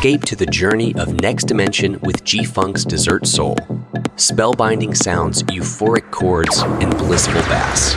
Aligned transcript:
Escape 0.00 0.22
to 0.22 0.34
the 0.34 0.46
journey 0.46 0.94
of 0.94 1.20
Next 1.20 1.44
Dimension 1.44 2.00
with 2.00 2.24
Gee 2.24 2.42
Funk's 2.42 2.86
Desert 2.86 3.26
Soul. 3.26 3.56
Spellbinding 4.16 4.96
sounds, 4.96 5.42
euphoric 5.42 6.10
chords, 6.10 6.62
and 6.62 6.96
blissful 6.96 7.42
bass. 7.42 7.94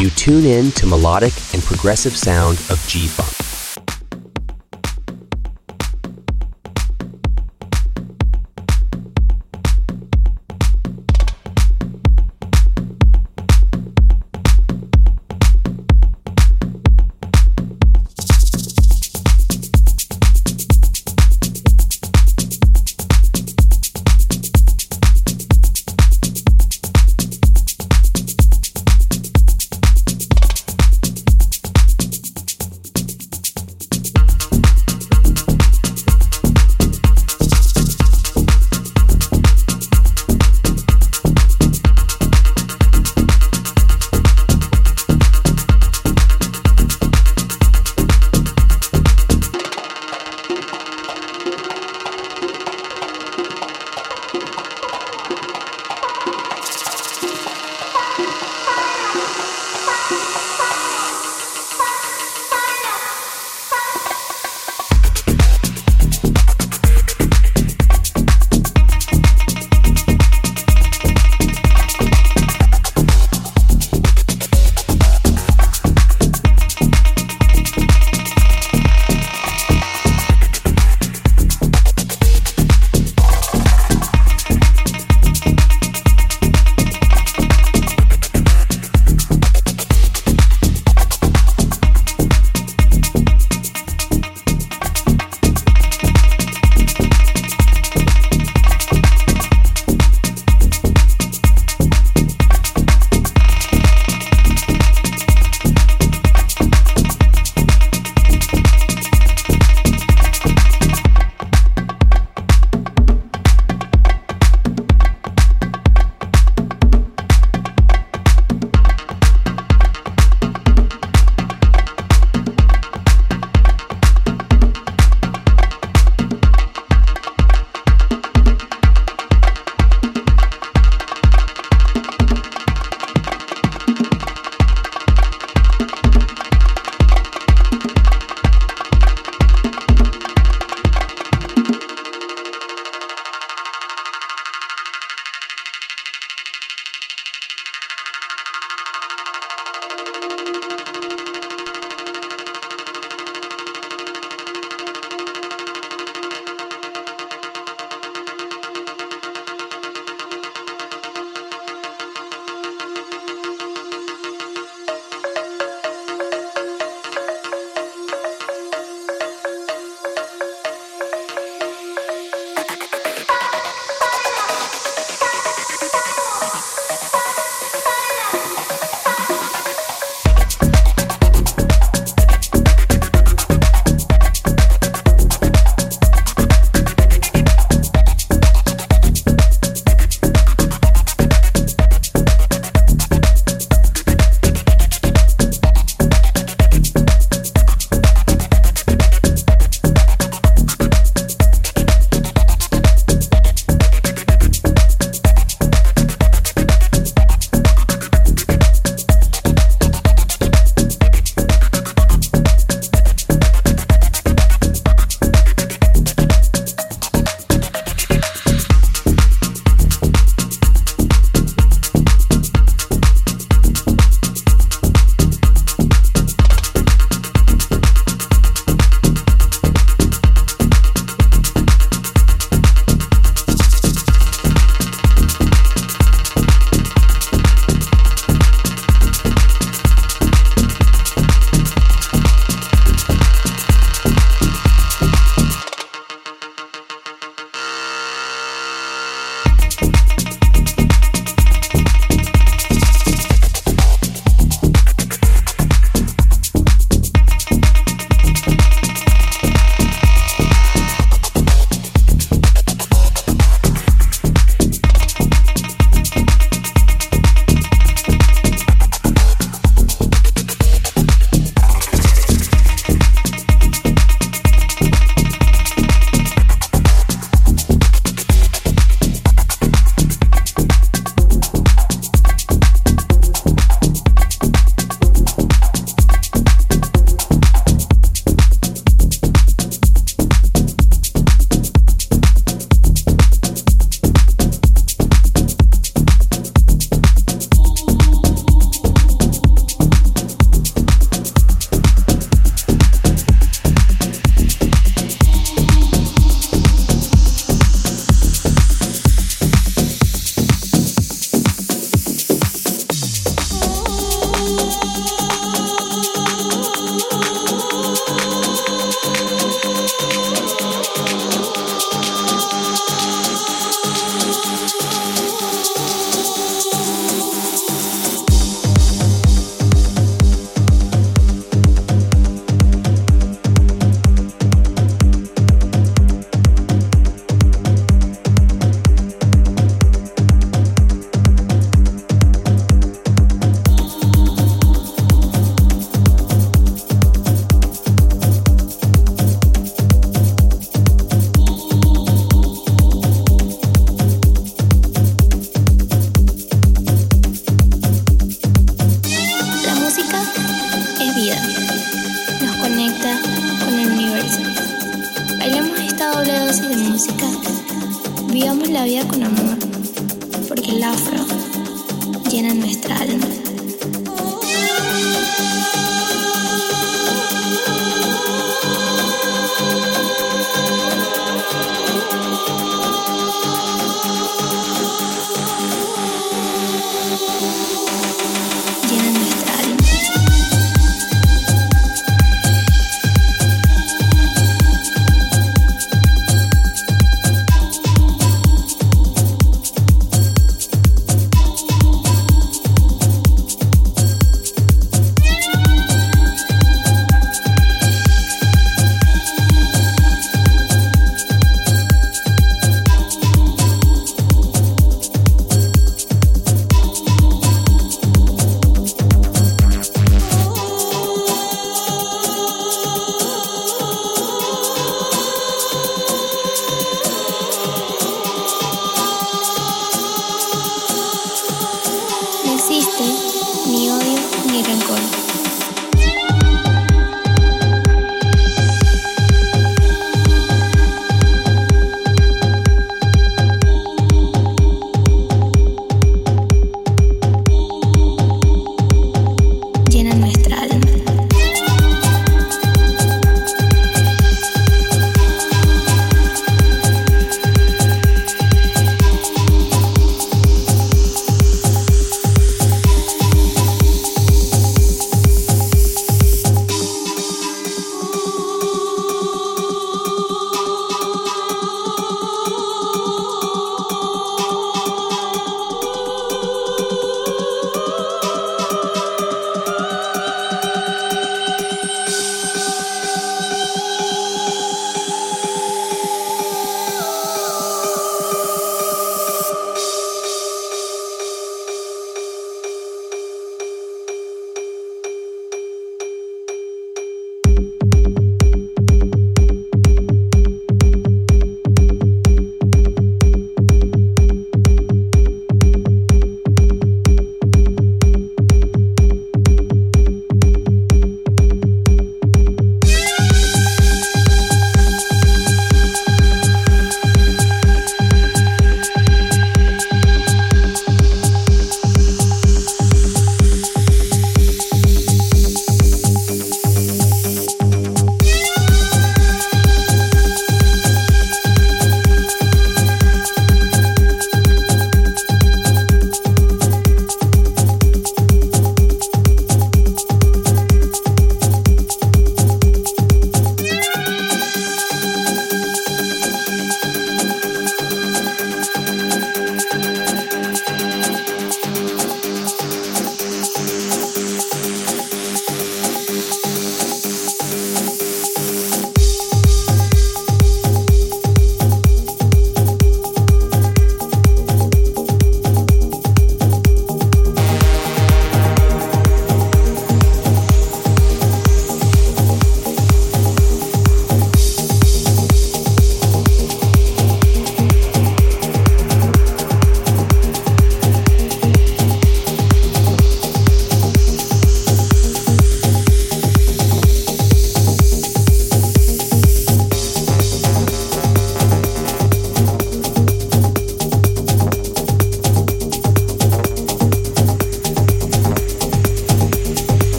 You 0.00 0.08
tune 0.08 0.46
in 0.46 0.72
to 0.72 0.86
melodic 0.86 1.34
and 1.52 1.62
progressive 1.62 2.16
sound 2.16 2.60
of 2.70 2.82
Gee 2.88 3.06
Funk. 3.06 3.41